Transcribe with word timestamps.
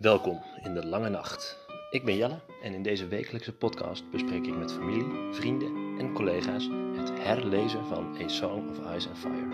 Welkom 0.00 0.42
in 0.62 0.74
de 0.74 0.86
lange 0.86 1.08
nacht. 1.08 1.58
Ik 1.90 2.04
ben 2.04 2.16
Jelle 2.16 2.38
en 2.62 2.74
in 2.74 2.82
deze 2.82 3.08
wekelijkse 3.08 3.52
podcast 3.52 4.10
bespreek 4.10 4.46
ik 4.46 4.56
met 4.56 4.72
familie, 4.72 5.34
vrienden 5.34 5.98
en 5.98 6.12
collega's 6.12 6.68
het 6.96 7.10
herlezen 7.18 7.86
van 7.86 8.16
A 8.22 8.28
Song 8.28 8.68
of 8.68 8.94
Ice 8.96 9.08
and 9.08 9.18
Fire. 9.18 9.46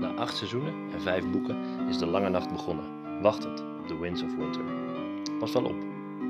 Na 0.00 0.14
acht 0.14 0.36
seizoenen 0.36 0.92
en 0.92 1.00
vijf 1.00 1.30
boeken 1.30 1.88
is 1.88 1.98
de 1.98 2.06
lange 2.06 2.28
nacht 2.28 2.52
begonnen, 2.52 3.20
wachtend 3.22 3.60
op 3.60 3.86
The 3.86 3.98
Winds 3.98 4.22
of 4.22 4.36
Winter. 4.36 4.64
Pas 5.38 5.52
wel 5.52 5.64
op, 5.64 5.80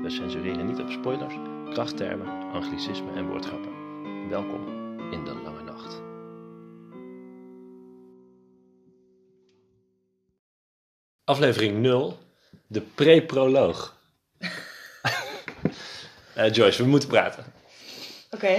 we 0.01 0.09
censureren 0.09 0.65
niet 0.65 0.79
op 0.79 0.89
spoilers, 0.89 1.35
krachttermen, 1.69 2.51
anglicismen 2.51 3.15
en 3.15 3.27
woordgrappen. 3.27 3.71
Welkom 4.29 4.67
in 5.11 5.23
de 5.23 5.35
lange 5.43 5.63
nacht. 5.63 6.01
Aflevering 11.23 11.77
0, 11.77 12.17
de 12.73 12.81
pre-proloog. 12.81 13.91
Eh, 16.33 16.53
Joyce, 16.53 16.83
we 16.83 16.89
moeten 16.89 17.09
praten. 17.09 17.43
Oké. 18.31 18.55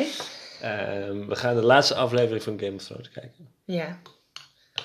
Ehm, 0.61 1.27
we 1.27 1.37
gaan 1.37 1.55
de 1.55 1.63
laatste 1.63 1.95
aflevering 1.95 2.43
van 2.43 2.59
Game 2.59 2.75
of 2.75 2.83
Thrones 2.83 3.11
kijken. 3.11 3.49
Ja. 3.65 3.99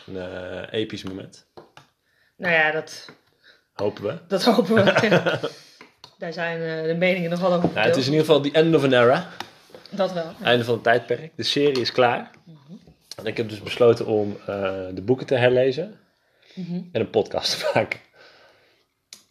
Een 0.08 0.18
eh, 0.18 0.80
episch 0.80 1.04
moment. 1.04 1.46
Nou 2.38 2.54
ja, 2.54 2.72
dat, 2.72 3.10
Hopen 3.74 4.04
we. 4.04 4.18
dat 4.28 4.44
hopen 4.44 4.76
we. 4.76 4.84
Daar 6.20 6.34
zijn 6.34 6.62
eh, 6.62 6.88
de 6.88 6.96
meningen 6.96 7.30
nogal 7.30 7.54
over 7.54 7.70
Nou, 7.74 7.88
het 7.88 7.96
is 7.96 8.06
in 8.06 8.12
ieder 8.12 8.26
geval 8.26 8.42
the 8.42 8.52
end 8.52 8.76
of 8.76 8.84
an 8.84 8.94
era. 8.94 9.30
Dat 9.90 10.14
wel. 10.14 10.34
Ja. 10.40 10.46
Einde 10.46 10.64
van 10.64 10.74
het 10.74 10.84
tijdperk. 10.84 11.32
De 11.36 11.44
serie 11.44 11.82
is 11.82 11.92
klaar. 11.92 12.32
En 13.16 13.26
ik 13.26 13.38
heb 13.38 13.50
dus 13.50 13.62
besloten 13.62 14.06
om 14.06 14.38
eh, 14.40 14.48
de 14.94 15.02
boeken 15.02 15.26
te 15.26 15.36
herlezen. 15.36 16.00
Mhm. 16.56 16.82
En 16.92 17.02
een 17.02 17.10
podcast 17.10 17.60
te 17.60 17.72
maken. 17.74 18.00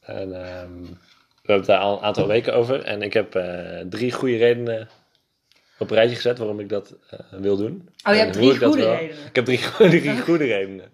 En 0.09 0.33
ehm, 0.47 0.83
we 0.83 1.55
hebben 1.55 1.57
het 1.57 1.67
daar 1.67 1.79
al 1.79 1.97
een 1.99 2.03
aantal 2.05 2.27
weken 2.27 2.55
over. 2.55 2.83
En 2.85 3.03
ik 3.03 3.13
heb 3.13 3.35
eh, 3.35 3.81
drie 3.91 4.13
goede 4.13 4.37
redenen 4.37 4.89
op 5.79 5.91
een 5.91 5.97
rijtje 5.97 6.17
gezet 6.17 6.39
waarom 6.39 6.61
ik 6.61 6.69
dat 6.69 6.95
eh, 7.11 7.19
wil 7.31 7.57
doen. 7.57 7.89
Oh, 8.05 8.15
je 8.15 8.19
En 8.21 8.27
hebt 8.27 8.33
drie 8.33 8.59
goede 8.59 8.91
redenen. 8.91 9.27
Ik 9.29 9.35
heb 9.37 9.45
drie, 9.45 9.65
goede- 9.65 9.99
drie 10.01 10.21
goede 10.21 10.45
redenen. 10.45 10.93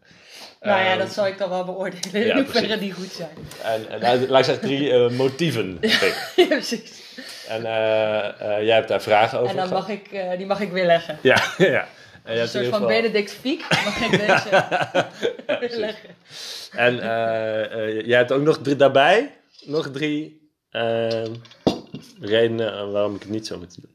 Nou 0.61 0.81
ja, 0.81 0.91
Ehm, 0.91 0.99
dat 0.99 1.13
zal 1.13 1.27
ik 1.27 1.39
dan 1.39 1.49
wel 1.49 1.65
beoordelen. 1.65 2.27
ja, 2.27 2.33
in 2.35 2.43
hoeverre 2.43 2.67
precies. 2.67 2.81
die 2.81 2.93
goed 2.93 3.11
zijn. 3.13 3.31
En, 3.63 3.89
en 3.91 4.01
nou, 4.01 4.29
laat 4.29 4.39
ik 4.39 4.45
zeggen 4.45 4.65
drie 4.69 4.91
eh, 4.93 5.11
motieven. 5.11 5.79
ja, 6.37 6.47
precies. 6.47 7.03
En 7.49 7.63
jij 8.65 8.75
hebt 8.75 8.89
daar 8.89 9.03
vragen 9.03 9.39
over 9.39 9.51
En 9.51 9.57
dan 9.57 9.67
gehad. 9.69 9.87
mag 9.89 9.97
ik, 9.97 10.37
die 10.39 10.47
mag 10.47 10.61
ik 10.61 10.71
weerleggen. 10.73 11.19
Ja, 11.23 11.43
ja. 11.59 11.89
En, 12.25 12.41
Een 12.41 12.49
soort 12.49 12.65
van 12.65 12.73
geval- 12.73 12.89
Benedict 12.89 13.33
Fiek 13.33 13.61
mag 13.71 14.01
ik 14.01 14.11
deze 14.11 14.67
weerleggen. 15.61 16.11
En 16.73 17.01
eh, 17.01 17.73
eh, 17.99 18.07
jij 18.07 18.19
hebt 18.19 18.33
ook 18.33 18.43
nog 18.43 18.59
drie, 18.59 18.77
daarbij 18.77 19.37
nog 19.65 19.91
drie 19.91 20.49
eh, 20.71 21.25
redenen 22.21 22.93
waarom 22.93 23.15
ik 23.15 23.21
het 23.23 23.31
niet 23.31 23.47
zo 23.47 23.59
moet 23.59 23.75
doen. 23.81 23.91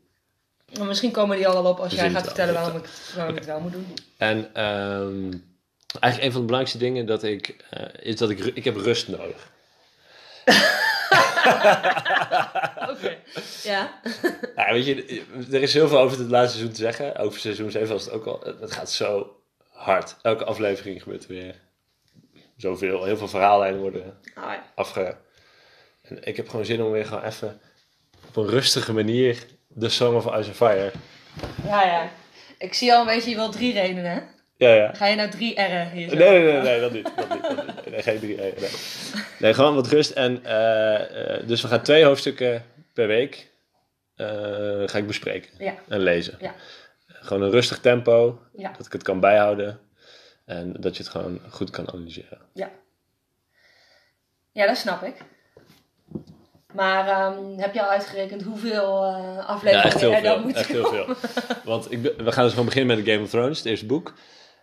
Maar 0.77 0.87
misschien 0.87 1.11
komen 1.11 1.37
die 1.37 1.47
al 1.47 1.63
wel 1.63 1.71
op 1.71 1.79
als 1.79 1.93
jij 1.93 2.09
gaat 2.09 2.25
vertellen 2.25 2.53
waarom 2.53 2.77
ik, 2.77 2.85
waarom 3.15 3.33
ik 3.33 3.39
het 3.39 3.47
wel 3.49 3.59
moet 3.59 3.71
doen. 3.71 3.93
En 4.17 4.49
ehm, 4.53 5.31
eigenlijk 5.99 6.23
een 6.23 6.31
van 6.31 6.41
de 6.41 6.45
belangrijkste 6.47 6.77
dingen 6.77 7.05
dat 7.05 7.23
ik, 7.23 7.55
eh, 7.69 7.83
is 7.99 8.15
dat 8.15 8.29
ik, 8.29 8.39
ik 8.39 8.63
heb 8.63 8.75
rust 8.75 9.07
nodig. 9.07 9.51
Oké. 12.91 13.17
Ja. 13.63 14.01
Ja, 14.55 14.73
weet 14.73 14.85
je, 14.85 15.23
er 15.51 15.61
is 15.61 15.73
heel 15.73 15.87
veel 15.87 15.99
over 15.99 16.19
het 16.19 16.29
laatste 16.29 16.57
seizoen 16.57 16.75
te 16.75 16.81
zeggen. 16.81 17.17
Over 17.17 17.39
seizoen 17.39 17.71
7 17.71 17.87
was 17.87 18.05
het 18.05 18.13
ook 18.13 18.25
al. 18.25 18.43
Het 18.59 18.71
gaat 18.71 18.91
zo 18.91 19.41
hard. 19.69 20.15
Elke 20.21 20.45
aflevering 20.45 21.03
gebeurt 21.03 21.23
er 21.23 21.29
weer 21.29 21.55
zoveel. 22.57 23.03
Heel 23.03 23.17
veel 23.17 23.27
verhaallijnen 23.27 23.79
worden 23.79 24.19
ja. 24.35 24.63
afge... 24.75 25.17
En 26.01 26.23
ik 26.23 26.37
heb 26.37 26.49
gewoon 26.49 26.65
zin 26.65 26.83
om 26.83 26.91
weer 26.91 27.05
gewoon 27.05 27.23
even 27.23 27.61
op 28.27 28.35
een 28.35 28.47
rustige 28.47 28.93
manier 28.93 29.45
The 29.79 29.89
Song 29.89 30.15
of 30.15 30.25
Ice 30.25 30.33
and 30.33 30.55
Fire. 30.55 30.91
ja, 31.65 31.83
ja. 31.83 32.09
Ik 32.57 32.73
zie 32.73 32.93
al 32.93 32.99
een 32.99 33.07
beetje, 33.07 33.29
je 33.29 33.35
wil 33.35 33.49
drie 33.49 33.73
redenen, 33.73 34.11
hè? 34.11 34.21
Ja, 34.59 34.73
ja. 34.73 34.93
Ga 34.93 35.05
je 35.05 35.15
nou 35.15 35.29
drie 35.29 35.61
R'en 35.61 35.89
hier 35.91 36.09
zo? 36.09 36.15
Nee, 36.15 36.29
nee, 36.29 36.51
nee, 36.51 36.61
nee, 36.61 36.79
dat 36.79 36.91
niet. 36.91 37.11
Dat 37.15 37.29
niet, 37.29 37.41
dat 37.41 37.65
niet. 37.65 37.89
Nee, 37.89 38.01
geen 38.01 38.19
drie. 38.19 38.35
Nee, 38.35 38.53
nee. 38.59 38.69
nee, 39.39 39.53
gewoon 39.53 39.75
wat 39.75 39.87
rust. 39.87 40.11
En, 40.11 40.45
eh, 40.45 41.35
eh, 41.35 41.47
dus 41.47 41.61
we 41.61 41.67
gaan 41.67 41.81
twee 41.81 42.03
hoofdstukken 42.03 42.63
per 42.93 43.07
week 43.07 43.51
eh, 44.15 44.27
ga 44.85 44.97
ik 44.97 45.07
bespreken 45.07 45.49
Ja. 45.57 45.73
en 45.87 45.99
lezen. 45.99 46.37
Ja. 46.39 46.53
Gewoon 47.07 47.41
een 47.41 47.51
rustig 47.51 47.79
tempo, 47.79 48.39
Ja. 48.55 48.71
dat 48.77 48.85
ik 48.85 48.91
het 48.91 49.03
kan 49.03 49.19
bijhouden. 49.19 49.79
En 50.45 50.73
dat 50.79 50.97
je 50.97 51.03
het 51.03 51.11
gewoon 51.11 51.39
goed 51.49 51.69
kan 51.69 51.91
analyseren. 51.91 52.39
Ja. 52.53 52.69
Ja, 54.51 54.65
dat 54.67 54.77
snap 54.77 55.03
ik. 55.03 55.15
Maar 56.73 57.07
ehm, 57.07 57.57
heb 57.57 57.73
je 57.73 57.81
al 57.81 57.89
uitgerekend 57.89 58.43
hoeveel 58.43 59.05
Ja, 59.05 59.39
afleveringen 59.39 59.91
echt 59.91 59.99
heel 59.99 60.13
er 60.13 60.21
dan 60.21 60.41
moeten 60.41 60.61
Echt 60.61 60.69
heel 60.71 60.87
veel. 60.87 61.05
Want 61.63 61.91
ik, 61.91 62.01
we 62.01 62.31
gaan 62.31 62.43
dus 62.43 62.51
gewoon 62.51 62.65
beginnen 62.65 62.97
met 62.97 63.07
Game 63.07 63.23
of 63.23 63.29
Thrones, 63.29 63.57
het 63.57 63.67
eerste 63.67 63.85
boek. 63.85 64.13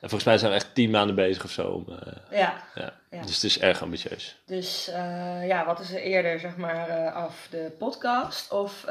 En 0.07 0.13
volgens 0.13 0.31
mij 0.31 0.39
zijn 0.39 0.51
we 0.51 0.57
echt 0.57 0.75
tien 0.75 0.91
maanden 0.91 1.15
bezig 1.15 1.45
of 1.45 1.51
zo. 1.51 1.63
Om, 1.69 1.87
eh, 1.89 2.39
Ja, 2.39 2.63
ja. 2.75 2.93
Ja. 3.11 3.23
Dus 3.23 3.35
het 3.35 3.45
is 3.45 3.59
erg 3.59 3.83
ambitieus. 3.83 4.37
dus 4.47 4.89
eh, 4.89 5.47
ja, 5.47 5.67
wat 5.67 5.81
is 5.81 5.91
er 5.91 6.01
eerder, 6.01 6.41
zeg 6.41 6.57
maar, 6.57 6.89
eh, 6.89 7.15
af? 7.15 7.47
De 7.51 7.73
podcast 7.79 8.51
of 8.53 8.85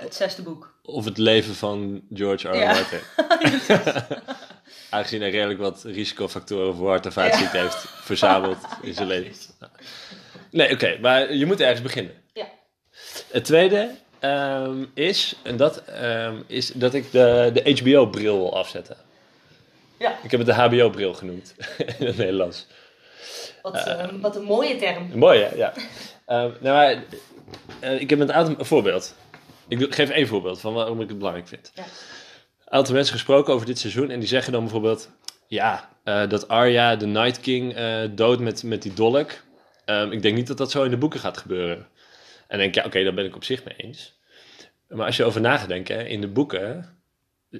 het 0.00 0.14
zesde 0.14 0.42
boek? 0.42 0.74
Of 0.84 1.04
het 1.04 1.18
leven 1.18 1.54
van 1.54 2.02
George 2.12 2.48
R. 2.48 2.54
Ja. 2.56 2.74
Aangezien 4.90 5.20
hij 5.20 5.30
redelijk 5.30 5.60
wat 5.60 5.82
risicofactoren 5.82 6.74
voor 6.74 6.88
hart- 6.88 7.06
en 7.06 7.12
vaatziekte 7.12 7.58
heeft 7.58 7.86
verzameld 7.88 8.58
in 8.82 8.94
zijn 8.94 9.08
Ja, 9.08 9.14
leven. 9.14 9.54
Nee, 10.50 10.72
oké, 10.72 10.98
maar 11.00 11.34
je 11.34 11.46
moet 11.46 11.60
ergens 11.60 11.82
beginnen. 11.82 12.14
Ja. 12.32 12.46
Het 13.30 13.44
tweede 13.44 13.90
ehm, 14.18 14.84
is, 14.94 15.36
en 15.42 15.56
dat 15.56 15.84
ehm, 15.84 16.36
is 16.46 16.68
dat 16.72 16.94
ik 16.94 17.10
de, 17.12 17.50
de 17.54 17.80
HBO-bril 17.80 18.36
wil 18.36 18.56
afzetten. 18.56 18.96
Ja, 19.98 20.18
Ik 20.22 20.30
heb 20.30 20.40
het 20.40 20.48
de 20.48 20.54
HBO-bril 20.54 21.14
genoemd 21.14 21.54
in 21.98 22.06
het 22.06 22.16
Nederlands. 22.16 22.66
wat, 23.62 23.74
eh, 23.74 24.08
wat 24.20 24.36
een 24.36 24.42
mooie 24.42 24.76
term. 24.76 25.10
Mooi 25.14 25.40
hè? 25.42 25.54
Ja. 25.54 25.72
Ehm, 26.26 26.50
nou, 26.60 26.74
maar, 26.76 27.04
eh, 27.80 28.00
ik 28.00 28.10
heb 28.10 28.20
een 28.20 28.32
aantal 28.32 28.54
een 28.58 28.64
voorbeeld. 28.64 29.14
Ik 29.68 29.94
geef 29.94 30.10
één 30.10 30.26
voorbeeld 30.26 30.60
van 30.60 30.74
waarom 30.74 31.00
ik 31.00 31.08
het 31.08 31.18
belangrijk 31.18 31.48
vind. 31.48 31.72
Ja. 31.74 31.82
Een 32.64 32.72
aantal 32.72 32.94
mensen 32.94 33.14
gesproken 33.14 33.54
over 33.54 33.66
dit 33.66 33.78
seizoen 33.78 34.10
en 34.10 34.18
die 34.18 34.28
zeggen 34.28 34.52
dan 34.52 34.62
bijvoorbeeld... 34.62 35.10
Ja, 35.46 35.88
eh, 36.04 36.28
dat 36.28 36.48
Arya 36.48 36.96
de 36.96 37.06
Night 37.06 37.40
King 37.40 37.74
eh 37.74 38.00
doodt 38.10 38.40
met, 38.40 38.62
met 38.62 38.82
die 38.82 38.94
dolk. 38.94 39.30
Ehm, 39.84 40.12
ik 40.12 40.22
denk 40.22 40.36
niet 40.36 40.46
dat 40.46 40.58
dat 40.58 40.70
zo 40.70 40.82
in 40.82 40.90
de 40.90 40.96
boeken 40.96 41.20
gaat 41.20 41.38
gebeuren. 41.38 41.76
En 41.76 41.86
dan 42.48 42.58
denk 42.58 42.68
ik, 42.68 42.74
ja, 42.74 42.84
oké, 42.86 43.04
daar 43.04 43.14
ben 43.14 43.24
ik 43.24 43.36
op 43.36 43.44
zich 43.44 43.64
mee 43.64 43.74
eens. 43.76 44.18
Maar 44.88 45.06
als 45.06 45.16
je 45.16 45.24
over 45.24 45.40
na 45.40 45.56
gaat 45.58 45.68
denken, 45.68 45.96
hè, 45.96 46.02
in 46.04 46.20
de 46.20 46.28
boeken 46.28 46.93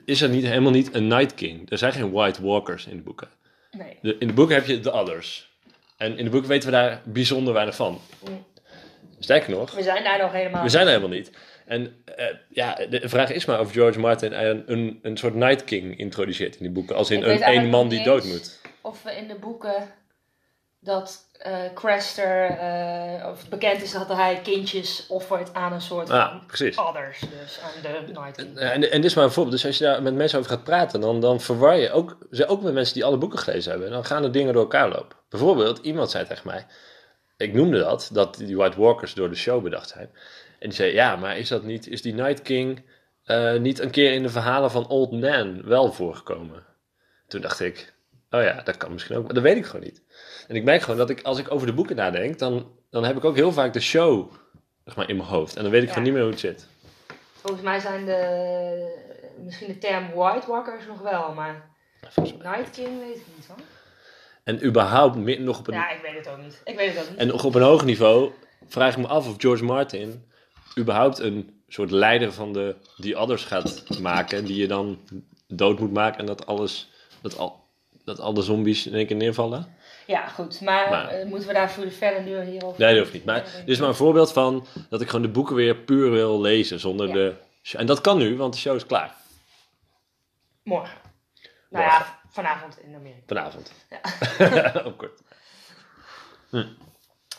is 0.04 0.20
er 0.20 0.28
niet, 0.28 0.44
helemaal 0.44 0.72
niet 0.72 0.94
een 0.94 1.06
Night 1.06 1.34
King. 1.34 1.70
Er 1.70 1.78
zijn 1.78 1.92
geen 1.92 2.10
White 2.10 2.42
Walkers 2.42 2.86
in 2.86 2.96
de 2.96 3.02
boeken. 3.02 3.28
Nee. 3.70 3.98
De, 4.02 4.16
in 4.18 4.26
de 4.26 4.32
boeken 4.32 4.54
heb 4.54 4.66
je 4.66 4.80
de 4.80 4.92
others. 4.92 5.52
En 5.96 6.18
in 6.18 6.24
de 6.24 6.30
boeken 6.30 6.48
weten 6.48 6.70
we 6.70 6.74
daar 6.74 7.02
bijzonder 7.04 7.54
weinig 7.54 7.76
van. 7.76 8.00
Mm. 8.28 8.44
Sterker 9.18 9.50
nog, 9.50 9.74
We 9.74 9.82
zijn 9.82 10.04
daar 10.04 10.18
nog 10.18 10.32
helemaal. 10.32 10.62
we 10.62 10.68
zijn 10.68 10.86
er 10.86 10.92
helemaal 10.92 11.16
niet. 11.16 11.30
En 11.66 12.02
eh, 12.16 12.26
ja, 12.48 12.74
de 12.74 13.08
vraag 13.08 13.30
is 13.30 13.44
maar 13.44 13.60
of 13.60 13.72
George 13.72 13.98
Martin 13.98 14.32
een, 14.32 14.62
een, 14.66 14.98
een 15.02 15.16
soort 15.16 15.34
Night 15.34 15.64
King 15.64 15.98
introduceert 15.98 16.56
in 16.56 16.62
die 16.62 16.70
boeken. 16.70 16.96
Als 16.96 17.10
in 17.10 17.22
een 17.22 17.42
eigenlijk 17.42 17.70
man 17.70 17.88
die 17.88 18.04
dood 18.04 18.24
moet. 18.24 18.60
Of 18.80 19.02
we 19.02 19.12
in 19.12 19.28
de 19.28 19.34
boeken 19.34 19.74
dat 20.84 21.22
eh 21.38 21.54
Craster 21.74 22.44
eh, 22.50 23.28
of 23.30 23.48
bekend 23.48 23.82
is 23.82 23.92
dat 23.92 24.08
hij 24.08 24.40
kindjes 24.42 25.06
offert 25.08 25.54
aan 25.54 25.72
een 25.72 25.80
soort 25.80 26.08
Ja, 26.08 26.30
van 26.30 26.46
precies. 26.46 26.78
others, 26.78 27.20
dus 27.20 27.60
aan 27.60 27.82
de 27.82 28.12
Night 28.12 28.36
King. 28.36 28.58
Eh, 28.58 28.70
En, 28.70 28.90
en 28.90 29.00
dit 29.00 29.04
is 29.04 29.14
maar 29.14 29.24
een 29.24 29.30
voorbeeld. 29.32 29.56
Dus 29.56 29.66
als 29.66 29.78
je 29.78 29.84
daar 29.84 30.02
met 30.02 30.14
mensen 30.14 30.38
over 30.38 30.50
gaat 30.50 30.64
praten, 30.64 31.00
dan, 31.00 31.20
dan 31.20 31.40
verwar 31.40 31.76
je 31.76 31.90
ook, 31.90 32.16
ze- 32.30 32.46
ook 32.46 32.62
met 32.62 32.72
mensen 32.72 32.94
die 32.94 33.04
alle 33.04 33.16
boeken 33.16 33.38
gelezen 33.38 33.70
hebben. 33.70 33.90
Dan 33.90 34.04
gaan 34.04 34.24
er 34.24 34.32
dingen 34.32 34.52
door 34.52 34.62
elkaar 34.62 34.88
lopen. 34.88 35.16
Bijvoorbeeld, 35.28 35.78
iemand 35.78 36.10
zei 36.10 36.26
tegen 36.26 36.46
mij, 36.46 36.66
ik 37.36 37.52
noemde 37.54 37.78
dat, 37.78 38.10
dat 38.12 38.36
die 38.36 38.56
White 38.56 38.80
Walkers 38.80 39.14
door 39.14 39.28
de 39.28 39.34
show 39.36 39.62
bedacht 39.62 39.88
zijn. 39.88 40.10
En 40.58 40.68
die 40.68 40.72
zei, 40.78 40.92
ja, 40.92 41.16
maar 41.16 41.38
is 41.38 41.48
dat 41.48 41.62
niet, 41.62 41.86
is 41.88 42.02
die 42.02 42.14
Night 42.14 42.42
King 42.42 42.84
eh, 43.24 43.54
niet 43.54 43.78
een 43.78 43.90
keer 43.90 44.12
in 44.12 44.22
de 44.22 44.28
verhalen 44.28 44.70
van 44.70 44.88
Old 44.88 45.10
Nan 45.12 45.64
wel 45.64 45.92
voorgekomen? 45.92 46.64
Toen 47.28 47.40
dacht 47.40 47.60
ik, 47.60 47.93
oh 48.34 48.42
ja, 48.42 48.60
dat 48.64 48.76
kan 48.76 48.92
misschien 48.92 49.16
ook, 49.16 49.24
maar 49.24 49.34
dat 49.34 49.42
weet 49.42 49.56
ik 49.56 49.64
gewoon 49.66 49.84
niet. 49.84 50.02
En 50.48 50.56
ik 50.56 50.64
merk 50.64 50.82
gewoon 50.82 50.98
dat 50.98 51.10
ik, 51.10 51.22
als 51.22 51.38
ik 51.38 51.50
over 51.50 51.66
de 51.66 51.72
boeken 51.72 51.96
nadenk, 51.96 52.38
dan, 52.38 52.70
dan 52.90 53.04
heb 53.04 53.16
ik 53.16 53.24
ook 53.24 53.36
heel 53.36 53.52
vaak 53.52 53.72
de 53.72 53.80
show 53.80 54.32
zeg 54.84 54.96
maar, 54.96 55.08
in 55.08 55.16
mijn 55.16 55.28
hoofd. 55.28 55.56
En 55.56 55.62
dan 55.62 55.70
weet 55.72 55.82
ik 55.82 55.88
Ja. 55.88 55.94
gewoon 55.94 56.08
niet 56.08 56.16
meer 56.18 56.22
hoe 56.26 56.32
het 56.32 56.40
zit. 56.40 56.66
Volgens 57.32 57.62
mij 57.62 57.80
zijn 57.80 58.04
de, 58.04 59.02
misschien 59.44 59.66
de 59.68 59.78
term 59.78 60.10
White 60.14 60.46
Walkers 60.46 60.86
nog 60.86 61.00
wel, 61.00 61.32
maar. 61.34 61.72
Night 62.42 62.70
King 62.70 62.98
weet 63.06 63.16
ik 63.16 63.22
niet 63.36 63.46
van. 63.46 63.56
En 64.44 64.64
überhaupt 64.64 65.16
meer- 65.16 65.40
nog 65.40 65.58
op 65.58 65.66
een, 65.68 65.74
Ja, 65.74 65.90
ik 65.90 66.00
weet 66.02 66.14
het 66.24 66.28
ook 66.28 66.42
niet. 66.42 66.60
Ik 66.64 66.76
weet 66.76 66.94
het 66.94 67.02
ook 67.04 67.10
niet. 67.10 67.18
en 67.18 67.26
nog 67.26 67.44
op 67.44 67.54
een 67.54 67.62
hoog 67.62 67.84
niveau 67.84 68.30
vraag 68.68 68.92
ik 68.92 68.98
me 69.02 69.06
af 69.06 69.28
of 69.28 69.34
George 69.38 69.64
Martin 69.64 70.24
überhaupt 70.78 71.18
een 71.18 71.62
soort 71.68 71.90
leider 71.90 72.32
van 72.32 72.52
de 72.52 72.74
die 72.96 73.16
others 73.16 73.44
gaat 73.44 73.98
maken, 74.00 74.44
die 74.44 74.56
je 74.56 74.66
dan 74.66 74.98
dood 75.48 75.78
moet 75.78 75.92
maken 75.92 76.18
en 76.20 76.26
dat 76.26 76.46
alles, 76.46 76.90
dat 77.22 77.38
al, 77.38 77.63
dat 78.04 78.20
al 78.20 78.34
de 78.34 78.42
zombies 78.42 78.86
in 78.86 78.94
één 78.94 79.06
keer 79.06 79.16
neervallen. 79.16 79.76
Ja, 80.06 80.26
goed. 80.28 80.60
Maar, 80.60 80.90
Maar- 80.90 81.08
eh, 81.08 81.26
moeten 81.26 81.48
we 81.48 81.54
daar 81.54 81.70
voor 81.70 81.90
verder 81.90 82.22
nu 82.22 82.40
hierover... 82.50 82.80
Nee, 82.80 82.90
dat 82.94 82.98
hoeft 83.02 83.12
niet. 83.12 83.24
Maar 83.24 83.42
dit 83.42 83.68
is 83.68 83.78
maar 83.78 83.88
een 83.88 83.94
voorbeeld 83.94 84.32
van 84.32 84.66
dat 84.88 85.00
ik 85.00 85.06
gewoon 85.08 85.22
de 85.26 85.32
boeken 85.32 85.54
weer 85.54 85.76
puur 85.76 86.10
wil 86.10 86.40
lezen 86.40 86.80
zonder 86.80 87.06
Ja. 87.06 87.12
de... 87.12 87.34
En 87.72 87.86
dat 87.86 88.00
kan 88.00 88.18
nu, 88.18 88.36
want 88.36 88.52
de 88.54 88.60
show 88.60 88.76
is 88.76 88.86
klaar. 88.86 89.14
Morgen. 90.62 90.98
Nou 91.70 91.84
Morgen. 91.84 92.04
ja, 92.06 92.18
vanavond 92.30 92.78
in 92.80 92.94
Amerika. 92.94 93.22
Vanavond. 93.26 93.72
Ja. 94.38 94.82
Op 94.86 94.98
kort. 94.98 95.20
Hm. 96.50 96.64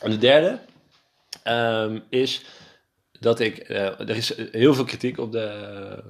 En 0.00 0.10
de 0.10 0.18
derde 0.18 0.58
ehm, 1.42 2.00
is 2.08 2.44
dat 3.12 3.40
ik... 3.40 3.58
eh, 3.58 4.00
er 4.00 4.10
is 4.16 4.36
heel 4.52 4.74
veel 4.74 4.84
kritiek 4.84 5.18
op 5.18 5.32
de... 5.32 6.04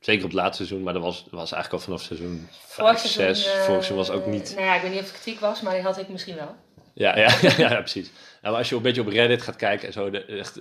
zeker 0.00 0.24
op 0.24 0.30
het 0.30 0.38
laatste 0.40 0.56
seizoen, 0.64 0.82
maar 0.84 0.92
dat 0.92 1.02
was, 1.02 1.24
was 1.30 1.52
eigenlijk 1.52 1.72
al 1.72 1.78
vanaf 1.78 2.02
seizoen 2.02 2.48
5, 2.66 2.98
6. 2.98 3.12
seizoen, 3.12 3.44
eh, 3.52 3.58
Vorig 3.58 3.66
seizoen 3.84 3.96
was 3.96 4.10
ook 4.10 4.26
niet... 4.26 4.52
Nou 4.54 4.66
ja, 4.66 4.74
ik 4.74 4.82
weet 4.82 4.90
niet 4.90 5.00
of 5.00 5.06
het 5.12 5.20
kritiek 5.20 5.40
was, 5.40 5.60
maar 5.60 5.74
die 5.74 5.82
had 5.82 5.98
ik 5.98 6.08
misschien 6.08 6.36
wel. 6.36 6.56
Ja, 6.94 7.18
ja, 7.24 7.34
ja, 7.42 7.52
ja, 7.56 7.74
precies. 7.76 8.10
Nou, 8.10 8.16
maar 8.42 8.54
als 8.58 8.68
je 8.68 8.76
een 8.76 8.82
beetje 8.82 9.00
op 9.00 9.06
Reddit 9.08 9.42
gaat 9.42 9.56
kijken 9.56 9.86
en 9.86 9.92
zo, 9.92 10.10
de, 10.10 10.24
echt, 10.24 10.60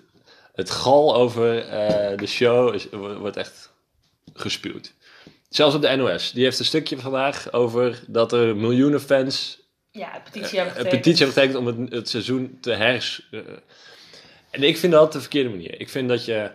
het 0.54 0.70
gal 0.70 1.16
over 1.16 1.68
eh, 1.70 2.18
de 2.18 2.26
show 2.28 2.74
is, 2.74 2.88
wordt 2.92 3.38
echt 3.38 3.72
gespuwd. 4.34 4.94
Zelfs 5.50 5.76
op 5.76 5.82
de 5.82 5.96
NOS. 5.96 6.32
Die 6.32 6.44
heeft 6.44 6.60
een 6.60 6.66
stukje 6.66 6.98
vandaag 6.98 7.52
over 7.54 8.00
dat 8.08 8.32
er 8.34 8.56
miljoenen 8.56 9.02
fans 9.02 9.60
Ja, 9.92 10.16
een 10.16 10.22
petitie 10.24 10.58
hebben 10.60 10.78
een 10.78 10.82
getekend. 10.84 11.02
petitie 11.02 11.26
hebben 11.26 11.44
getekend 11.44 11.58
om 11.78 11.82
het, 11.84 11.94
het 11.94 12.10
seizoen 12.10 12.58
te 12.62 12.72
hers... 12.72 13.28
eh, 13.32 13.40
en 14.52 14.64
ik 14.64 14.78
vind 14.78 14.94
dat 14.94 15.12
de 15.14 15.20
verkeerde 15.20 15.50
manier. 15.50 15.80
Ik 15.80 15.90
vind 15.90 16.10
dat 16.10 16.26
je... 16.26 16.52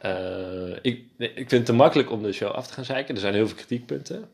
eh, 0.00 0.76
ik, 0.82 1.04
ik 1.18 1.34
vind 1.34 1.50
het 1.50 1.64
te 1.66 1.72
makkelijk 1.72 2.10
om 2.10 2.22
de 2.22 2.32
show 2.32 2.50
af 2.50 2.66
te 2.66 2.72
gaan 2.72 2.84
zeiken. 2.84 3.14
Er 3.14 3.20
zijn 3.20 3.34
heel 3.34 3.46
veel 3.46 3.56
kritiekpunten. 3.56 4.28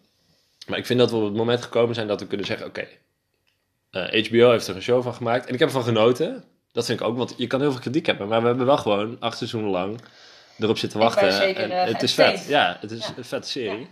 Maar 0.66 0.78
ik 0.78 0.86
vind 0.86 0.98
dat 0.98 1.10
we 1.10 1.16
op 1.16 1.24
het 1.24 1.34
moment 1.34 1.62
gekomen 1.62 1.94
zijn 1.94 2.06
dat 2.06 2.20
we 2.20 2.26
kunnen 2.26 2.46
zeggen... 2.46 2.66
Oké, 2.66 2.86
eh, 3.90 4.24
HBO 4.26 4.50
heeft 4.50 4.66
er 4.68 4.76
een 4.76 4.82
show 4.82 5.02
van 5.02 5.14
gemaakt. 5.14 5.46
En 5.46 5.52
ik 5.54 5.58
heb 5.58 5.68
ervan 5.68 5.84
genoten. 5.84 6.44
Dat 6.72 6.86
vind 6.86 7.00
ik 7.00 7.06
ook, 7.06 7.16
want 7.16 7.34
je 7.36 7.46
kan 7.46 7.60
heel 7.60 7.70
veel 7.72 7.80
kritiek 7.80 8.06
hebben. 8.06 8.28
Maar 8.28 8.40
we 8.40 8.46
hebben 8.46 8.66
wel 8.66 8.78
gewoon 8.78 9.16
acht 9.20 9.36
seizoenen 9.36 9.70
lang 9.70 10.00
erop 10.58 10.78
zitten 10.78 10.98
wachten. 10.98 11.32
zeker, 11.32 11.62
en 11.62 11.70
eh, 11.70 11.92
het 11.92 12.02
is 12.02 12.14
vet. 12.14 12.46
Ja, 12.48 12.76
het 12.80 12.90
is 12.90 13.06
Ja. 13.06 13.12
een 13.16 13.24
vette 13.24 13.48
serie. 13.48 13.88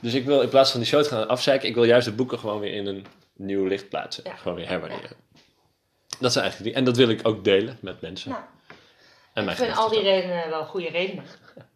Dus 0.00 0.14
ik 0.14 0.24
wil 0.24 0.40
in 0.40 0.48
plaats 0.48 0.70
van 0.70 0.80
die 0.80 0.88
show 0.88 1.02
te 1.02 1.08
gaan 1.08 1.28
afzeiken... 1.28 1.68
ik 1.68 1.74
wil 1.74 1.84
juist 1.84 2.06
de 2.06 2.12
boeken 2.12 2.38
gewoon 2.38 2.60
weer 2.60 2.74
in 2.74 2.86
een 2.86 3.06
nieuw 3.36 3.66
licht 3.66 3.88
plaatsen. 3.88 4.24
Ja. 4.26 4.36
Gewoon 4.36 4.56
weer 4.56 4.68
herwaarderen. 4.68 5.16
Dat 6.20 6.32
zijn 6.32 6.44
eigenlijk 6.44 6.74
die. 6.74 6.82
En 6.82 6.84
dat 6.84 6.96
wil 6.96 7.08
ik 7.08 7.20
ook 7.28 7.44
delen 7.44 7.78
met 7.80 8.00
mensen. 8.00 8.36
En 9.34 9.48
ik 9.48 9.56
vind 9.56 9.76
al 9.76 9.88
die 9.88 10.02
redenen 10.02 10.48
wel 10.48 10.64
goede 10.64 10.88
redenen. 10.88 11.24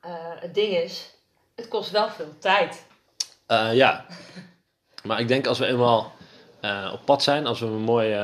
Eh, 0.00 0.40
het 0.40 0.54
ding 0.54 0.76
is, 0.76 1.14
het 1.54 1.68
kost 1.68 1.90
wel 1.90 2.08
veel 2.08 2.38
tijd. 2.38 2.86
Eh, 3.46 3.74
ja. 3.74 4.06
Maar 5.02 5.20
ik 5.20 5.28
denk 5.28 5.46
als 5.46 5.58
we 5.58 5.66
eenmaal 5.66 6.12
eh, 6.60 6.90
op 6.92 7.04
pad 7.04 7.22
zijn, 7.22 7.46
als 7.46 7.60
we 7.60 7.66
een 7.66 7.80
mooi 7.80 8.16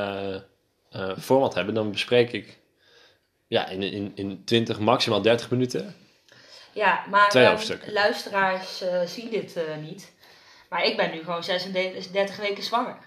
format 1.19 1.53
hebben, 1.53 1.73
dan 1.73 1.91
bespreek 1.91 2.31
ik 2.31 2.59
ja, 3.47 3.67
in, 3.67 3.81
in, 3.81 4.11
in 4.15 4.43
20, 4.45 4.79
maximaal 4.79 5.21
30 5.21 5.49
minuten. 5.49 5.95
Ja, 6.71 7.05
maar 7.09 7.31
luisteraars 7.85 8.83
zien 9.05 9.29
dit 9.29 9.59
niet. 9.81 10.13
Maar 10.69 10.83
ik 10.83 10.97
ben 10.97 11.11
nu 11.11 11.23
gewoon 11.23 11.43
36 11.43 12.37
weken 12.37 12.63
zwanger. 12.63 12.97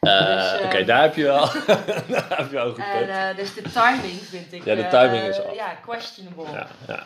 Eh, 0.00 0.26
Dus, 0.36 0.60
eh, 0.60 0.64
Oké, 0.66 0.84
daar 0.84 1.02
heb 1.02 1.14
je 1.14 1.22
wel, 1.22 1.40
daar 2.08 2.38
heb 2.38 2.48
je 2.50 2.54
wel 2.54 2.66
een 2.66 2.74
goed 2.74 2.84
En, 2.84 2.98
punt. 2.98 3.08
eh, 3.10 3.36
dus 3.36 3.54
de 3.54 3.62
timing 3.62 4.20
vind 4.22 4.52
ik... 4.52 4.64
Ja, 4.64 4.74
de 4.74 4.82
eh, 4.82 4.90
timing 4.90 5.24
is 5.24 5.40
af. 5.40 5.54
Ja, 5.54 5.74
questionable. 5.74 6.44
Ja, 6.52 6.68
ja. 6.88 7.04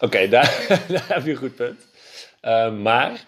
Oké, 0.00 0.28
daar, 0.34 0.66
daar 0.88 1.04
heb 1.08 1.24
je 1.24 1.30
een 1.30 1.36
goed 1.36 1.54
punt. 1.54 1.86
Eh, 2.40 2.72
maar 2.72 3.24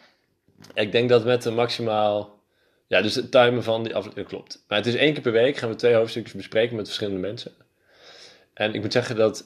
ik 0.75 0.93
denk 0.93 1.09
dat 1.09 1.25
met 1.25 1.43
de 1.43 1.51
maximaal. 1.51 2.39
Ja, 2.87 3.03
dus 3.03 3.15
het 3.15 3.31
timen 3.31 3.63
van 3.63 3.83
die 3.83 3.95
aflevering 3.95 4.29
klopt. 4.29 4.65
Maar 4.69 4.79
het 4.79 4.87
is 4.87 4.95
één 4.95 5.13
keer 5.13 5.23
per 5.23 5.33
week 5.33 5.57
gaan 5.57 5.69
we 5.69 5.75
twee 5.75 5.95
hoofdstukjes 5.95 6.35
bespreken 6.35 6.77
met 6.77 6.87
verschillende 6.87 7.21
mensen. 7.21 7.53
En 8.55 8.75
ik 8.75 8.81
moet 8.81 8.93
zeggen 8.93 9.17
dat 9.17 9.45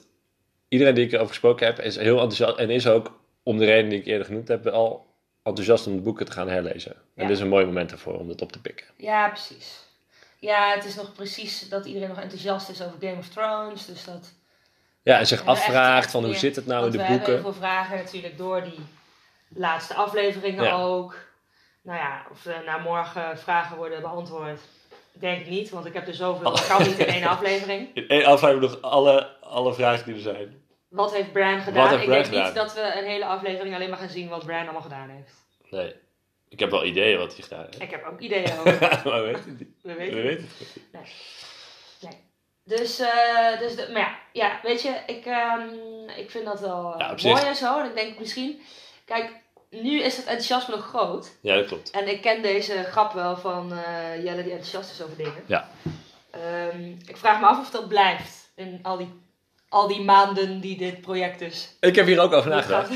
iedereen 0.67 0.95
die 0.95 1.05
ik 1.05 1.11
erover 1.11 1.29
gesproken 1.29 1.65
heb, 1.65 1.79
is 1.79 1.95
heel 1.97 2.13
enthousiast. 2.13 2.57
En 2.57 2.69
is 2.69 2.87
ook, 2.87 3.19
om 3.43 3.57
de 3.57 3.65
reden 3.65 3.89
die 3.89 3.99
ik 3.99 4.05
eerder 4.05 4.25
genoemd 4.25 4.47
heb, 4.47 4.67
al 4.67 5.05
enthousiast 5.45 5.87
om 5.87 5.95
de 5.95 6.01
boeken 6.01 6.25
te 6.25 6.31
gaan 6.31 6.49
herlezen. 6.49 6.91
En 7.15 7.27
dit 7.27 7.35
is 7.35 7.39
een 7.41 7.47
mooi 7.49 7.65
moment 7.65 7.91
ervoor 7.91 8.17
om 8.19 8.27
dat 8.27 8.41
op 8.41 8.51
te 8.51 8.61
pikken. 8.61 8.85
Ja, 8.97 9.27
precies. 9.29 9.83
Ja, 10.39 10.73
het 10.73 10.85
is 10.85 10.95
nog 10.95 11.13
precies 11.13 11.69
dat 11.69 11.85
iedereen 11.85 12.07
nog 12.09 12.19
enthousiast 12.19 12.69
is 12.69 12.81
over 12.81 12.97
Game 12.99 13.17
of 13.17 13.27
Thrones. 13.27 13.85
Dus 13.85 14.03
dat... 14.05 14.33
Ja, 15.01 15.19
en 15.19 15.27
zich 15.27 15.41
En 15.41 15.47
afvraagt 15.47 16.03
echt 16.03 16.11
van 16.11 16.25
hoe 16.25 16.35
zit 16.35 16.55
het 16.55 16.65
nou 16.65 16.85
in 16.85 16.91
de 16.91 16.97
we 16.97 17.03
hebben 17.03 17.17
boeken. 17.17 17.33
heel 17.43 17.51
veel 17.51 17.61
vragen 17.61 17.97
natuurlijk 17.97 18.37
door 18.37 18.63
die 18.63 18.79
laatste 19.47 19.93
afleveringen 19.93 20.63
Ja. 20.63 20.73
ook. 20.73 21.15
Nou 21.81 21.99
ja, 21.99 22.25
of 22.31 22.45
er 22.45 22.61
na 22.65 22.77
morgen 22.77 23.37
vragen 23.39 23.77
worden 23.77 24.01
beantwoord. 24.01 24.59
Denk 25.13 25.39
ik 25.41 25.49
niet, 25.49 25.69
want 25.69 25.85
ik 25.85 25.93
heb 25.93 26.07
er 26.07 26.13
zoveel. 26.13 26.43
Dat 26.51 26.67
kan 26.67 26.81
niet 26.83 26.97
in 26.99 27.05
één 27.05 27.23
aflevering. 27.37 27.89
In 27.93 28.07
één 28.07 28.25
aflevering 28.25 28.71
nog 28.71 28.81
alle, 28.81 29.27
alle 29.41 29.73
vragen 29.73 30.05
die 30.05 30.15
er 30.15 30.21
zijn. 30.21 30.63
Wat 30.95 31.13
heeft 31.13 31.31
Bran 31.31 31.61
gedaan? 31.61 31.89
Heeft 31.89 32.03
ik 32.03 32.09
denk 32.09 32.45
niet 32.45 32.55
dat 32.55 32.73
we 32.73 32.93
een 32.97 33.05
hele 33.05 33.25
aflevering 33.25 33.75
alleen 33.75 33.89
maar 33.89 33.97
gaan 33.97 34.09
zien 34.09 34.29
wat 34.29 34.45
Bran 34.45 34.61
allemaal 34.61 34.81
gedaan 34.81 35.09
heeft. 35.09 35.33
Nee. 35.69 35.95
Ik 36.49 36.59
heb 36.59 36.69
wel 36.69 36.85
ideeën 36.85 37.17
wat 37.17 37.33
hij 37.33 37.43
gedaan 37.43 37.63
heeft. 37.63 37.81
Ik 37.81 37.91
heb 37.91 38.05
ook 38.05 38.19
ideeën 38.19 38.51
over. 38.59 39.01
maar 39.05 39.21
we 39.23 39.31
weten 39.31 39.49
het 39.49 39.59
niet. 39.59 39.69
We 39.81 39.93
We 39.93 40.21
weten 40.21 40.49
het. 40.57 40.75
niet. 42.01 42.23
Dus, 42.63 42.99
eh, 42.99 43.59
dus 43.59 43.75
de, 43.75 43.89
maar 43.93 44.01
ja, 44.01 44.19
ja, 44.33 44.59
weet 44.63 44.81
je, 44.81 44.99
ik, 45.05 45.25
ehm, 45.25 45.69
ik 46.15 46.31
vind 46.31 46.45
dat 46.45 46.59
wel 46.59 46.93
eh, 46.93 46.99
Ja, 47.17 47.29
mooi 47.29 47.43
en 47.43 47.55
zo. 47.55 47.79
En 47.79 47.85
ik 47.85 47.95
denk 47.95 48.19
misschien, 48.19 48.61
kijk, 49.05 49.31
nu 49.69 50.01
is 50.01 50.17
het 50.17 50.25
enthousiasme 50.25 50.75
nog 50.75 50.85
groot. 50.85 51.37
Ja, 51.41 51.55
dat 51.55 51.65
klopt. 51.65 51.91
En 51.91 52.07
ik 52.07 52.21
ken 52.21 52.41
deze 52.41 52.83
grap 52.83 53.13
wel 53.13 53.37
van 53.37 53.71
eh, 53.73 54.23
Jelle 54.23 54.43
die 54.43 54.51
enthousiast 54.51 54.91
is 54.91 55.01
over 55.01 55.17
dingen. 55.17 55.43
Ja. 55.45 55.69
Ehm, 56.31 56.91
ik 57.05 57.17
vraag 57.17 57.39
me 57.39 57.45
af 57.45 57.59
of 57.59 57.69
dat 57.69 57.87
blijft 57.87 58.51
in 58.55 58.79
al 58.83 58.97
die, 58.97 59.21
al 59.75 59.87
die 59.87 60.01
maanden 60.01 60.59
die 60.59 60.77
dit 60.77 61.01
project 61.01 61.41
is. 61.41 61.69
Ik 61.79 61.95
heb 61.95 62.05
hier 62.05 62.19
ook 62.19 62.33
over 62.33 62.49
nagedacht. 62.49 62.89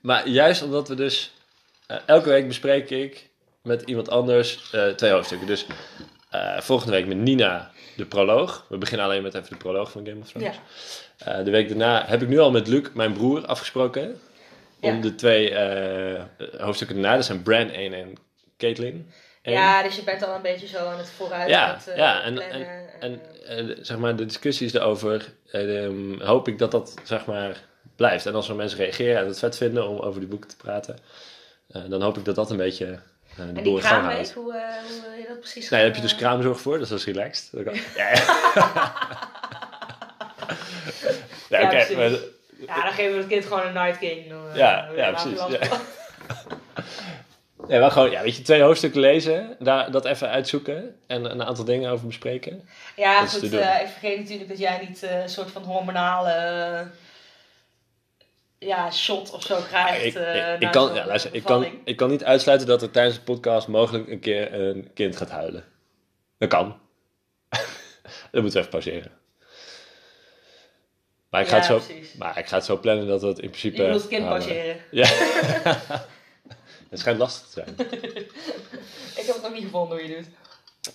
Maar 0.00 0.28
juist 0.28 0.62
omdat 0.62 0.88
we 0.88 0.94
dus... 0.94 1.32
eh, 1.86 1.96
elke 2.06 2.28
week 2.28 2.46
bespreek 2.46 2.90
ik 2.90 3.28
met 3.62 3.82
iemand 3.82 4.10
anders 4.10 4.70
eh, 4.72 4.88
twee 4.88 5.10
hoofdstukken. 5.10 5.46
Dus 5.46 5.66
eh, 6.30 6.60
volgende 6.60 6.92
week 6.92 7.06
met 7.06 7.16
Nina 7.16 7.70
de 7.96 8.06
proloog. 8.06 8.66
We 8.68 8.78
beginnen 8.78 9.06
alleen 9.06 9.22
met 9.22 9.34
even 9.34 9.48
de 9.50 9.56
proloog 9.56 9.90
van 9.90 10.06
Game 10.06 10.20
of 10.20 10.28
Thrones. 10.28 10.56
Ja. 11.24 11.42
De 11.42 11.50
week 11.50 11.68
daarna 11.68 12.04
heb 12.06 12.22
ik 12.22 12.28
nu 12.28 12.38
al 12.38 12.50
met 12.50 12.66
Luc, 12.68 12.86
mijn 12.94 13.12
broer, 13.12 13.46
afgesproken. 13.46 14.20
Om 14.80 14.94
Ja. 14.94 15.00
de 15.00 15.14
twee 15.14 15.54
hoofdstukken 16.58 16.96
daarna. 17.00 17.16
Dat 17.16 17.24
zijn 17.24 17.42
Bran 17.42 17.70
1 17.70 17.92
en 17.92 18.12
Caitlyn. 18.58 19.10
1. 19.50 19.60
ja, 19.60 19.82
dus 19.82 19.96
je 19.96 20.02
bent 20.02 20.22
al 20.26 20.34
een 20.34 20.42
beetje 20.42 20.66
zo 20.66 20.86
aan 20.86 20.98
het 20.98 21.10
vooruit. 21.16 21.48
Ja, 21.48 21.74
het, 21.74 21.88
eh, 21.88 21.96
ja, 21.96 22.22
en- 22.22 22.38
En 23.00 23.20
eh, 23.46 23.76
zeg 23.80 23.96
maar, 23.98 24.16
de 24.16 24.24
discussies 24.26 24.72
daarover, 24.72 25.32
eh, 25.50 25.84
ehm, 25.84 26.20
hoop 26.20 26.48
ik 26.48 26.58
dat 26.58 26.70
dat 26.70 26.94
zeg 27.04 27.24
maar 27.26 27.60
blijft. 27.96 28.26
En 28.26 28.34
als 28.34 28.48
er 28.48 28.54
mensen 28.54 28.78
reageren 28.78 29.20
en 29.20 29.26
het 29.26 29.38
vet 29.38 29.56
vinden 29.56 29.88
om 29.88 29.98
over 29.98 30.20
die 30.20 30.28
boeken 30.28 30.48
te 30.50 30.56
praten, 30.56 30.98
eh, 31.72 31.82
dan 31.88 32.02
hoop 32.02 32.16
ik 32.18 32.24
dat 32.24 32.34
dat 32.34 32.50
een 32.50 32.56
beetje 32.56 32.84
eh, 32.86 33.36
de 33.36 33.42
en 33.42 33.62
die 33.62 33.78
kraamweek, 33.78 34.30
hoe, 34.30 34.52
eh, 34.54 34.60
hoe 34.88 35.00
wil 35.02 35.18
je 35.20 35.24
dat 35.28 35.38
precies 35.40 35.68
Nee, 35.70 35.80
daar 35.80 35.88
heb 35.88 35.96
je 35.96 36.02
dus 36.02 36.14
kraamzorg 36.16 36.60
voor, 36.60 36.78
dus 36.78 36.88
dat 36.88 36.98
is 36.98 37.04
relaxed. 37.04 37.48
Dat 37.52 37.64
kan- 37.64 37.74
Ja, 37.96 38.08
ja. 38.12 38.14
ja, 41.48 41.60
Ja, 41.60 41.96
maar- 41.96 42.10
Ja, 42.66 42.82
dan 42.82 42.92
geven 42.92 43.12
we 43.12 43.18
het 43.18 43.26
kind 43.26 43.44
gewoon 43.44 43.66
een 43.66 43.72
Night 43.72 43.98
King. 43.98 44.28
Dan, 44.28 44.40
Ja, 44.54 44.86
dan 44.86 44.96
ja, 44.96 45.10
precies, 45.10 45.40
Nee, 47.70 47.78
wel 47.78 47.90
gewoon, 47.90 48.10
ja, 48.10 48.22
weet 48.22 48.36
je, 48.36 48.42
twee 48.42 48.62
hoofdstukken 48.62 49.00
lezen, 49.00 49.56
daar, 49.58 49.90
dat 49.90 50.04
even 50.04 50.28
uitzoeken 50.28 50.96
en 51.06 51.30
een 51.30 51.42
aantal 51.44 51.64
dingen 51.64 51.90
over 51.90 52.06
bespreken. 52.06 52.68
Ja, 52.96 53.20
Dat 53.20 53.30
goed. 53.30 53.52
eh, 53.52 53.80
ik 53.80 53.86
vergeet 53.88 54.18
natuurlijk 54.18 54.48
dat 54.48 54.58
jij 54.58 54.86
niet 54.88 55.02
eh, 55.02 55.20
een 55.22 55.28
soort 55.28 55.50
van 55.50 55.62
hormonale 55.62 56.86
ja, 58.58 58.90
shot 58.90 59.30
of 59.32 59.42
zo 59.42 59.60
krijgt. 59.68 60.04
ik, 60.04 60.14
eh, 60.14 60.60
ik, 60.60 60.70
kan, 60.70 60.94
ja, 60.94 61.06
luister, 61.06 61.34
ik, 61.34 61.42
kan, 61.44 61.66
ik 61.84 61.96
kan 61.96 62.10
niet 62.10 62.24
uitsluiten 62.24 62.66
dat 62.68 62.82
er 62.82 62.90
tijdens 62.90 63.16
de 63.16 63.22
podcast 63.22 63.68
mogelijk 63.68 64.08
een 64.08 64.20
keer 64.20 64.54
een 64.54 64.90
kind 64.94 65.16
gaat 65.16 65.30
huilen. 65.30 65.64
Dat 66.38 66.48
kan. 66.48 66.78
dat 68.30 68.42
moeten 68.42 68.52
we 68.52 68.58
even 68.58 68.70
pauzeren. 68.70 69.12
Maar 71.30 71.40
ik, 71.40 71.48
ga 71.48 71.56
Ja, 71.56 71.62
het 71.62 71.70
zo, 71.70 71.92
precies. 71.92 72.14
maar 72.14 72.38
ik 72.38 72.46
ga 72.46 72.56
het 72.56 72.64
zo 72.64 72.78
plannen 72.78 73.06
dat 73.06 73.22
het 73.22 73.38
in 73.38 73.48
principe... 73.48 73.76
Je 73.76 73.82
bedoelt 73.82 74.02
het 74.02 74.10
kind 74.10 74.28
pauzeren. 74.28 74.76
Ja. 74.90 75.08
het 76.90 76.98
schijnt 76.98 77.18
lastig 77.18 77.46
te 77.48 77.52
zijn. 77.52 77.74
Ik 79.20 79.26
heb 79.26 79.34
het 79.34 79.42
nog 79.42 79.52
niet 79.52 79.62
gevonden 79.64 79.98
hoe 79.98 80.08
je 80.08 80.16
doet. 80.16 80.26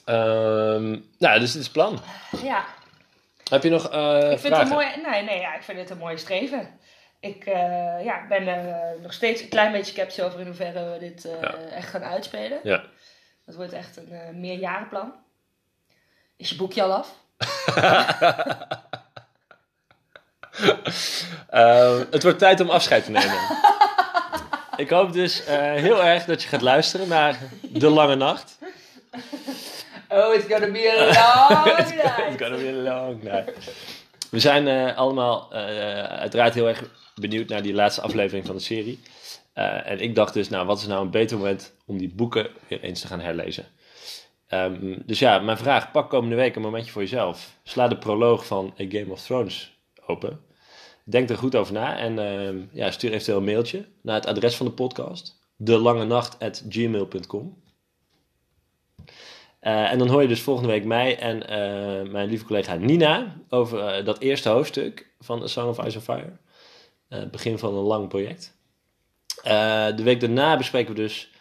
Ehm, 0.06 1.00
nou, 1.18 1.40
dus 1.40 1.52
dit 1.52 1.62
is 1.62 1.64
het 1.68 1.72
plan. 1.72 2.00
Ja, 2.44 2.66
Heb 3.50 3.64
je 3.64 3.70
nog 3.70 3.90
eh 3.90 4.18
ik 4.32 4.40
vind 4.40 4.56
vragen? 4.56 4.58
het 4.58 4.68
een 4.68 4.74
mooie, 4.74 5.10
nee, 5.12 5.24
nee, 5.24 5.40
ja, 5.40 5.56
ik 5.56 5.62
vind 5.64 5.78
het 5.80 5.90
een 5.90 5.98
mooie 5.98 6.18
streven. 6.18 6.80
Ik 7.20 7.46
eh, 7.46 8.04
ja, 8.04 8.26
ben 8.30 8.48
er 8.48 8.96
nog 9.02 9.14
steeds 9.14 9.42
een 9.42 9.50
klein 9.50 9.72
beetje 9.72 9.92
sceptisch 9.92 10.22
over 10.22 10.40
in 10.40 10.46
hoeverre 10.46 10.92
we 10.92 11.00
dit 11.00 11.28
Ja. 11.42 11.54
echt 11.54 11.90
gaan 11.90 12.04
uitspelen. 12.04 12.60
Ja. 12.64 12.84
Dat 13.46 13.56
wordt 13.56 13.74
echt 13.74 13.98
een 13.98 14.40
meerjarenplan. 14.40 15.14
Is 16.38 16.50
je 16.50 16.56
boekje 16.56 16.84
al 16.84 16.94
af? 16.94 17.14
Eh, 21.50 22.00
het 22.12 22.24
wordt 22.24 22.40
tijd 22.40 22.60
om 22.60 22.70
afscheid 22.70 23.04
te 23.06 23.12
nemen. 23.12 23.38
ik 24.78 24.90
hoop 24.90 25.14
dus 25.14 25.46
eh, 25.46 25.58
heel 25.58 26.04
erg 26.04 26.26
dat 26.26 26.42
je 26.42 26.48
gaat 26.48 26.62
luisteren 26.62 27.08
naar 27.08 27.40
De 27.62 27.90
Lange 27.90 28.16
Nacht. 28.16 28.58
Oh, 30.10 30.34
it's 30.34 30.46
gonna 30.54 30.72
be 30.72 30.92
a 30.92 31.06
long 31.20 31.80
It's 31.80 31.92
night. 31.92 32.42
gonna 32.42 32.58
be 32.58 32.70
a 32.70 32.94
long 32.94 33.24
night. 33.24 33.52
We 34.32 34.40
zijn 34.40 34.68
eh, 34.68 34.98
allemaal 34.98 35.52
eh, 35.52 36.04
uiteraard 36.04 36.54
heel 36.54 36.68
erg 36.68 36.84
benieuwd 37.16 37.50
naar 37.50 37.62
die 37.62 37.74
laatste 37.74 38.02
aflevering 38.02 38.46
van 38.46 38.56
de 38.56 38.62
serie. 38.62 39.00
En 39.54 40.00
ik 40.00 40.16
dacht 40.16 40.34
dus, 40.34 40.50
nou, 40.50 40.66
wat 40.66 40.78
is 40.80 40.88
nou 40.88 41.02
een 41.02 41.12
beter 41.12 41.38
moment 41.38 41.74
om 41.86 41.98
die 41.98 42.14
boeken 42.16 42.48
weer 42.68 42.82
eens 42.82 43.02
te 43.02 43.08
gaan 43.08 43.20
herlezen? 43.20 43.66
Ehm, 44.48 44.96
dus 45.06 45.20
ja, 45.20 45.40
mijn 45.40 45.58
vraag, 45.58 45.92
pak 45.92 46.10
komende 46.10 46.36
week 46.36 46.56
een 46.56 46.62
momentje 46.62 46.92
voor 46.92 47.02
jezelf. 47.02 47.54
Sla 47.64 47.88
de 47.88 47.98
proloog 47.98 48.46
van 48.46 48.74
A 48.82 48.86
Game 48.90 49.12
of 49.12 49.22
Thrones 49.22 49.78
open. 50.06 50.40
Denk 51.08 51.30
er 51.30 51.38
goed 51.38 51.56
over 51.56 51.74
na 51.74 51.98
en 51.98 52.20
ehm, 52.20 52.62
ja, 52.72 52.92
stuur 52.92 53.12
eventueel 53.12 53.38
een 53.38 53.44
mailtje 53.44 53.86
naar 54.02 54.16
het 54.16 54.26
adres 54.26 54.56
van 54.56 54.66
de 54.66 54.72
podcast. 54.72 55.40
delangenacht.gmail.com 55.58 57.64
Eh, 59.66 59.92
en 59.92 59.98
dan 59.98 60.08
hoor 60.08 60.22
je 60.22 60.28
dus 60.28 60.42
volgende 60.42 60.70
week 60.70 60.86
mij 60.86 61.18
en 61.18 61.48
eh, 61.48 62.12
mijn 62.12 62.30
lieve 62.30 62.46
collega 62.46 62.76
Nina 62.76 63.36
over 63.50 63.80
eh, 63.80 64.06
dat 64.06 64.20
eerste 64.20 64.50
hoofdstuk 64.50 65.12
van 65.20 65.42
A 65.42 65.48
Song 65.48 65.68
of 65.68 65.86
Ice 65.86 65.96
and 65.96 66.04
Fire. 66.04 66.38
Het 67.10 67.32
begin 67.32 67.58
van 67.58 67.76
een 67.76 67.84
lang 67.84 68.08
project. 68.08 68.58
De 69.96 70.04
week 70.04 70.20
daarna 70.20 70.58
bespreken 70.58 70.96
we 70.96 71.02
dus 71.02 71.32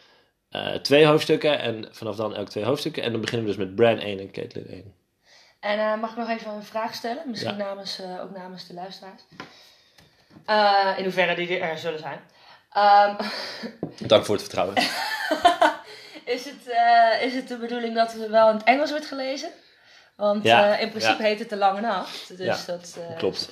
twee 0.82 1.06
hoofdstukken 1.06 1.58
en 1.58 1.88
vanaf 1.90 2.16
dan 2.16 2.34
elk 2.34 2.48
twee 2.48 2.64
hoofdstukken. 2.64 3.02
En 3.02 3.12
dan 3.12 3.20
beginnen 3.20 3.46
we 3.46 3.56
dus 3.56 3.64
met 3.64 3.74
Bran 3.74 3.98
1 3.98 4.18
en 4.18 4.30
Caitlin 4.30 4.66
1. 4.66 4.94
En 5.64 5.78
eh, 5.78 6.00
mag 6.00 6.10
ik 6.10 6.16
nog 6.16 6.28
even 6.28 6.50
een 6.50 6.62
vraag 6.62 6.94
stellen? 6.94 7.22
Misschien 7.26 7.56
Ja. 7.56 7.64
namens, 7.64 8.00
eh, 8.00 8.20
ook 8.22 8.36
namens 8.36 8.66
de 8.66 8.74
luisteraars. 8.74 9.22
Eh, 10.46 10.94
in 10.96 11.04
hoeverre 11.04 11.34
die 11.34 11.58
er 11.58 11.78
zullen 11.78 11.98
zijn. 11.98 12.20
Ehm, 12.72 13.14
Dank 14.12 14.24
voor 14.24 14.34
het 14.34 14.44
vertrouwen. 14.44 14.76
is, 16.36 16.44
het, 16.44 16.66
is 17.22 17.34
het 17.34 17.48
de 17.48 17.56
bedoeling 17.56 17.94
dat 17.94 18.12
het 18.12 18.28
wel 18.28 18.48
in 18.48 18.56
het 18.56 18.64
Engels 18.64 18.90
wordt 18.90 19.06
gelezen? 19.06 19.50
Want 20.16 20.44
Ja, 20.44 20.76
in 20.76 20.88
principe 20.90 21.22
ja. 21.22 21.28
heet 21.28 21.38
het 21.38 21.48
de 21.48 21.56
lange 21.56 21.80
nacht. 21.80 22.36
Dus 22.36 22.66
Ja, 22.66 22.72
dat, 22.72 22.98
Klopt. 23.18 23.50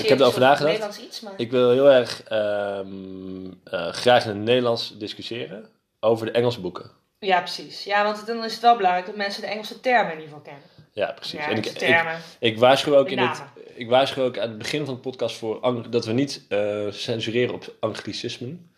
ik 0.00 0.08
heb 0.08 0.20
erover 0.20 0.40
nagedacht. 0.40 0.64
Nederlands 0.64 0.98
iets, 0.98 1.20
maar... 1.20 1.32
Ik 1.36 1.50
wil 1.50 1.70
heel 1.70 1.90
erg 1.90 2.22
ehm, 2.22 3.50
eh, 3.64 3.92
graag 3.92 4.22
in 4.24 4.28
het 4.30 4.38
Nederlands 4.38 4.98
discussiëren 4.98 5.68
over 6.00 6.26
de 6.26 6.32
Engelse 6.32 6.60
boeken. 6.60 6.90
Ja, 7.18 7.38
precies. 7.38 7.84
Ja, 7.84 8.04
want 8.04 8.26
dan 8.26 8.44
is 8.44 8.52
het 8.52 8.62
wel 8.62 8.76
belangrijk 8.76 9.06
dat 9.06 9.16
mensen 9.16 9.42
de 9.42 9.48
Engelse 9.48 9.80
termen 9.80 10.12
in 10.12 10.20
ieder 10.20 10.28
geval 10.28 10.40
kennen. 10.52 10.79
Ja, 10.92 11.12
precies. 11.12 11.38
Ja, 11.38 11.48
en 11.48 11.56
ik, 11.56 11.66
ik, 11.66 12.06
ik 12.38 12.58
waarschuw 12.58 12.96
ook 12.96 13.10
in 13.10 13.18
het, 13.18 13.42
ik 13.74 13.88
waarschuw 13.88 14.24
ook 14.24 14.38
aan 14.38 14.48
het 14.48 14.58
begin 14.58 14.84
van 14.84 14.94
de 14.94 15.00
podcast 15.00 15.36
voor 15.36 15.90
dat 15.90 16.04
we 16.04 16.12
niet 16.12 16.44
eh, 16.48 16.86
censureren 16.90 17.54
op 17.54 17.76
anglicismen. 17.80 18.72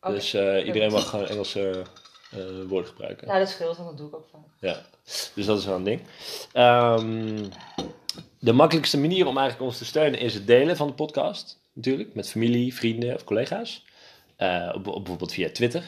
Dus 0.00 0.34
eh, 0.34 0.66
iedereen 0.66 0.92
mag 0.92 1.08
gewoon 1.08 1.26
Engelse 1.26 1.82
eh, 2.30 2.38
woorden 2.68 2.90
gebruiken. 2.90 3.26
Nou, 3.26 3.38
dat 3.38 3.48
scheelt, 3.48 3.76
want 3.76 3.88
dat 3.88 3.98
doe 3.98 4.08
ik 4.08 4.14
ook 4.14 4.28
vaak. 4.32 4.40
Ja, 4.60 4.82
dus 5.34 5.46
dat 5.46 5.58
is 5.58 5.64
wel 5.64 5.76
een 5.76 5.84
ding. 5.84 6.00
Ehm, 6.52 7.44
de 8.38 8.52
makkelijkste 8.52 8.98
manier 8.98 9.26
om 9.26 9.38
eigenlijk 9.38 9.70
ons 9.70 9.78
te 9.78 9.84
steunen 9.84 10.20
is 10.20 10.34
het 10.34 10.46
delen 10.46 10.76
van 10.76 10.86
de 10.86 10.92
podcast. 10.92 11.60
Natuurlijk, 11.72 12.14
met 12.14 12.30
familie, 12.30 12.74
vrienden 12.74 13.14
of 13.14 13.24
collega's. 13.24 13.84
Op, 14.74 14.86
op 14.86 14.94
bijvoorbeeld 14.94 15.32
via 15.32 15.50
Twitter, 15.50 15.84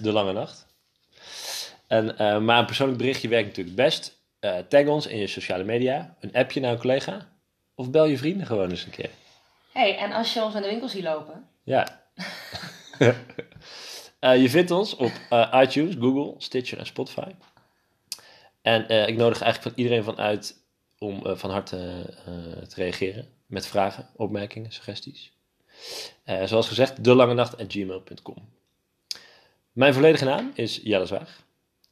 de 0.00 0.12
Lange 0.12 0.32
Nacht. 0.32 0.66
En, 1.86 2.14
maar 2.44 2.58
een 2.58 2.66
persoonlijk 2.66 2.98
berichtje 2.98 3.28
werkt 3.28 3.46
natuurlijk 3.46 3.76
het 3.76 3.86
best. 3.86 4.17
Eh, 4.40 4.58
tag 4.58 4.86
ons 4.86 5.06
in 5.06 5.18
je 5.18 5.26
sociale 5.26 5.64
media, 5.64 6.16
een 6.20 6.32
appje 6.32 6.60
naar 6.60 6.72
een 6.72 6.78
collega. 6.78 7.28
Of 7.74 7.90
bel 7.90 8.04
je 8.04 8.18
vrienden 8.18 8.46
gewoon 8.46 8.70
eens 8.70 8.84
een 8.84 8.90
keer. 8.90 9.10
hey, 9.72 9.98
en 9.98 10.12
als 10.12 10.34
je 10.34 10.42
ons 10.42 10.54
aan 10.54 10.62
de 10.62 10.68
winkel 10.68 10.88
ziet 10.88 11.02
lopen... 11.02 11.48
Ja. 11.62 11.86
Eh, 14.18 14.40
je 14.42 14.50
vindt 14.50 14.70
ons 14.70 14.96
op 14.96 15.12
eh, 15.30 15.60
iTunes, 15.62 15.94
Google, 15.98 16.34
Stitcher 16.38 16.78
en 16.78 16.86
Spotify. 16.86 17.30
En 18.62 19.08
ik 19.08 19.16
nodig 19.16 19.40
eigenlijk 19.40 19.62
van 19.62 19.72
iedereen 19.74 20.04
van 20.04 20.18
uit 20.18 20.56
om 20.98 21.36
van 21.36 21.50
harte 21.50 21.76
te 22.68 22.74
reageren 22.74 23.28
met 23.46 23.66
vragen, 23.66 24.08
opmerkingen, 24.16 24.72
suggesties. 24.72 25.32
Zoals 26.44 26.68
gezegd, 26.68 27.04
delangenacht.gmail.com. 27.04 28.48
Mijn 29.72 29.94
volledige 29.94 30.24
naam 30.24 30.50
is 30.54 30.80
Jelle 30.82 31.06
Zwaag. 31.06 31.42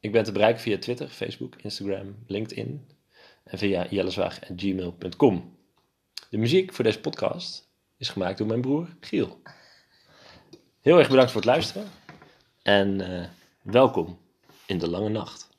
Ik 0.00 0.12
ben 0.12 0.24
te 0.24 0.32
bereiken 0.32 0.62
via 0.62 0.78
Twitter, 0.78 1.08
Facebook, 1.08 1.54
Instagram, 1.56 2.16
LinkedIn 2.26 2.86
en 3.44 3.58
via 3.58 3.86
jellezwaag.gmail.com. 3.90 5.56
De 6.30 6.38
muziek 6.38 6.72
voor 6.72 6.84
deze 6.84 7.00
podcast 7.00 7.68
is 7.96 8.08
gemaakt 8.08 8.38
door 8.38 8.46
mijn 8.46 8.60
broer 8.60 8.88
Giel. 9.00 9.40
Heel 10.80 10.98
erg 10.98 11.08
bedankt 11.08 11.30
voor 11.30 11.40
het 11.40 11.50
luisteren 11.50 11.88
en 12.62 13.00
eh, 13.00 13.28
welkom 13.62 14.18
in 14.66 14.78
de 14.78 14.88
lange 14.88 15.08
nacht. 15.08 15.55